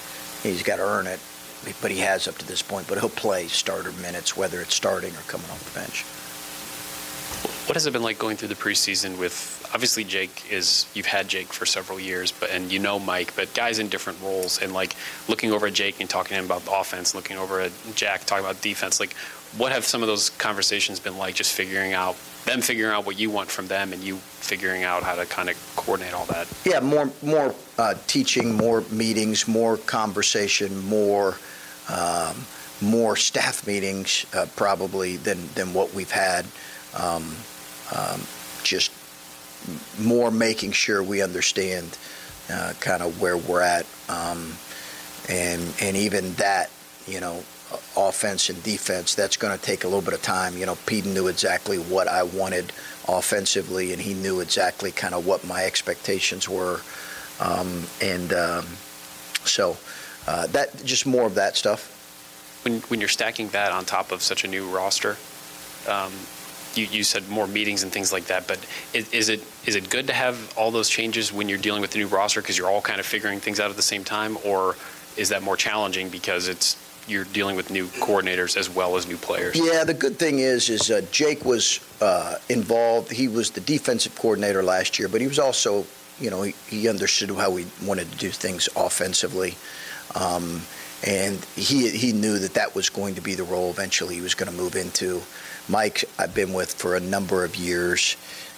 he's 0.43 0.63
got 0.63 0.77
to 0.77 0.83
earn 0.83 1.07
it, 1.07 1.21
but 1.81 1.91
he 1.91 1.99
has 1.99 2.29
up 2.29 2.37
to 2.39 2.47
this 2.47 2.63
point. 2.63 2.89
But 2.89 2.99
he'll 2.99 3.09
play 3.09 3.47
starter 3.49 3.93
minutes, 4.03 4.37
whether 4.37 4.61
it's 4.61 4.75
starting 4.75 5.13
or 5.13 5.23
coming 5.27 5.49
off 5.51 5.73
the 5.73 5.81
bench. 5.81 6.05
What 7.67 7.77
has 7.77 7.87
it 7.87 7.93
been 7.95 8.03
like 8.03 8.19
going 8.19 8.37
through 8.37 8.49
the 8.49 8.55
preseason 8.55 9.19
with 9.19 9.67
obviously 9.73 10.05
Jake 10.05 10.53
is 10.53 10.87
you've 10.93 11.07
had 11.07 11.29
Jake 11.29 11.51
for 11.51 11.65
several 11.65 11.99
years, 11.99 12.31
but 12.31 12.51
and 12.51 12.71
you 12.71 12.79
know 12.79 12.99
Mike, 12.99 13.35
but 13.35 13.53
guys 13.55 13.79
in 13.79 13.89
different 13.89 14.21
roles 14.21 14.61
and 14.61 14.75
like 14.75 14.95
looking 15.29 15.51
over 15.51 15.67
at 15.67 15.73
Jake 15.73 15.99
and 15.99 16.09
talking 16.09 16.31
to 16.31 16.35
him 16.35 16.45
about 16.45 16.63
offense, 16.71 17.15
looking 17.15 17.39
over 17.39 17.61
at 17.61 17.73
Jack 17.95 18.27
talking 18.27 18.45
about 18.45 18.61
defense. 18.61 19.01
Like, 19.01 19.15
what 19.57 19.73
have 19.73 19.87
some 19.87 20.03
of 20.03 20.09
those 20.09 20.29
conversations 20.29 21.01
been 21.01 21.17
like? 21.17 21.35
Just 21.35 21.55
figuring 21.55 21.95
out 21.95 22.17
them 22.45 22.61
figuring 22.61 22.93
out 22.93 23.07
what 23.07 23.19
you 23.19 23.31
want 23.31 23.51
from 23.51 23.67
them 23.67 23.95
and 23.95 24.03
you 24.03 24.17
figuring 24.17 24.85
out 24.85 25.03
how 25.03 25.15
to 25.15 25.25
kind 25.25 25.49
of 25.49 25.57
coordinate 25.75 26.13
all 26.13 26.27
that. 26.27 26.47
Yeah, 26.67 26.81
more 26.81 27.11
more 27.23 27.55
uh, 27.79 27.95
teaching, 28.07 28.55
more 28.55 28.83
meetings, 28.91 29.49
more 29.49 29.79
conversation, 29.79 30.85
more. 30.87 31.39
Um, 31.89 32.37
more 32.81 33.15
staff 33.15 33.67
meetings 33.67 34.27
uh, 34.35 34.47
probably 34.57 35.17
than, 35.17 35.39
than 35.55 35.73
what 35.73 35.95
we've 35.95 36.11
had. 36.11 36.45
Um, 36.99 37.35
um, 37.95 38.21
just 38.63 38.93
more 39.99 40.31
making 40.31 40.73
sure 40.73 41.03
we 41.03 41.23
understand 41.23 41.97
uh, 42.51 42.75
kind 42.81 43.03
of 43.03 43.21
where 43.21 43.37
we're 43.37 43.63
at, 43.63 43.87
um, 44.09 44.53
and 45.29 45.63
and 45.81 45.97
even 45.97 46.35
that, 46.35 46.71
you 47.07 47.21
know, 47.21 47.43
offense 47.97 48.51
and 48.51 48.63
defense. 48.63 49.15
That's 49.15 49.37
going 49.37 49.57
to 49.57 49.65
take 49.65 49.85
a 49.85 49.87
little 49.87 50.03
bit 50.03 50.15
of 50.15 50.23
time. 50.23 50.57
You 50.59 50.67
know, 50.67 50.77
Pete 50.87 51.07
knew 51.07 51.29
exactly 51.29 51.79
what 51.79 52.09
I 52.09 52.23
wanted 52.23 52.73
offensively, 53.09 53.93
and 53.93 54.03
he 54.03 54.15
knew 54.15 54.41
exactly 54.41 54.91
kind 54.91 55.15
of 55.15 55.27
what 55.27 55.47
my 55.47 55.65
expectations 55.65 56.49
were, 56.49 56.81
um, 57.41 57.85
and 58.03 58.33
um, 58.33 58.67
so 59.45 59.77
uh, 60.27 60.47
that 60.49 60.85
just 60.85 61.07
more 61.07 61.27
of 61.27 61.35
that 61.37 61.57
stuff. 61.57 61.91
When 62.63 62.81
when 62.83 63.01
you're 63.01 63.09
stacking 63.09 63.49
that 63.51 63.73
on 63.73 63.85
top 63.85 64.13
of 64.13 64.23
such 64.23 64.45
a 64.45 64.49
new 64.49 64.69
roster. 64.69 65.17
Um, 65.89 66.13
you, 66.77 66.87
you 66.87 67.05
said 67.05 67.29
more 67.29 67.47
meetings 67.47 67.83
and 67.83 67.93
things 67.93 68.13
like 68.13 68.25
that, 68.27 68.47
but 68.47 68.59
is, 68.93 69.13
is, 69.13 69.29
it 69.29 69.43
is 69.67 69.77
it 69.77 69.89
good 69.91 70.07
to 70.07 70.13
have 70.13 70.53
all 70.57 70.71
those 70.71 70.89
changes 70.89 71.33
when 71.33 71.49
you're 71.49 71.59
dealing 71.59 71.81
with 71.81 71.91
the 71.91 71.99
new 71.99 72.07
roster 72.07 72.41
because 72.41 72.59
you're 72.59 72.71
all 72.71 72.81
kind 72.81 73.01
of 73.01 73.07
figuring 73.07 73.41
things 73.41 73.61
out 73.61 73.71
at 73.71 73.77
the 73.77 73.83
same 73.83 74.05
time, 74.05 74.39
or 74.45 74.77
is 75.17 75.29
that 75.29 75.43
more 75.43 75.57
challenging 75.57 76.09
because 76.09 76.49
it's 76.49 76.77
you're 77.07 77.25
dealing 77.25 77.55
with 77.55 77.71
new 77.71 77.87
coordinators 77.87 78.57
as 78.57 78.71
well 78.71 78.97
as 78.97 79.07
new 79.07 79.17
players? 79.17 79.57
Yeah, 79.57 79.85
the 79.85 79.95
good 79.95 80.19
thing 80.19 80.39
is 80.39 80.69
is 80.69 80.91
uh, 80.91 81.03
Jake 81.11 81.45
was 81.45 81.81
uh, 82.01 82.37
involved. 82.49 83.13
He 83.13 83.29
was 83.29 83.51
the 83.51 83.61
defensive 83.61 84.15
coordinator 84.17 84.63
last 84.63 84.99
year, 84.99 85.09
but 85.09 85.21
he 85.21 85.27
was 85.27 85.39
also 85.39 85.87
you 86.21 86.31
know 86.31 86.43
he, 86.43 86.55
he 86.69 86.89
understood 86.89 87.31
how 87.31 87.51
we 87.51 87.67
wanted 87.85 88.11
to 88.13 88.19
do 88.19 88.31
things 88.31 88.69
offensively. 88.77 89.55
Um, 90.15 90.63
and 91.07 91.45
he 91.55 91.91
he 91.91 92.13
knew 92.13 92.39
that 92.39 92.55
that 92.55 92.75
was 92.75 92.89
going 92.89 93.15
to 93.17 93.21
be 93.21 93.35
the 93.35 93.45
role 93.45 93.71
eventually 93.71 94.15
he 94.15 94.21
was 94.21 94.35
going 94.35 94.51
to 94.51 94.57
move 94.57 94.75
into. 94.75 95.23
Mike, 95.69 96.05
I've 96.19 96.35
been 96.35 96.53
with 96.53 96.75
for 96.75 96.97
a 96.97 97.01
number 97.01 97.45
of 97.45 97.57
years. 97.57 98.17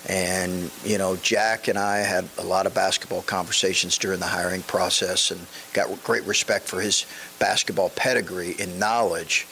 And, 0.09 0.71
you 0.85 0.99
know, 0.99 1.17
Jack 1.17 1.69
and 1.69 1.79
I 1.79 1.99
had 1.99 2.29
a 2.39 2.45
lot 2.45 2.67
of 2.67 2.75
basketball 2.75 3.23
conversations 3.23 3.99
during 3.99 4.21
the 4.21 4.27
hiring 4.27 4.63
process 4.63 5.31
and 5.31 5.41
got 5.73 5.89
great 6.05 6.25
respect 6.25 6.67
for 6.67 6.81
his 6.81 7.07
basketball 7.39 7.91
pedigree 7.91 8.55
and 8.61 8.79
knowledge, 8.79 9.47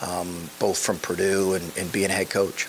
um, 0.00 0.48
both 0.58 0.78
from 0.78 0.98
Purdue 0.98 1.54
and, 1.54 1.72
and 1.76 1.90
being 1.92 2.10
a 2.10 2.14
head 2.14 2.30
coach. 2.30 2.68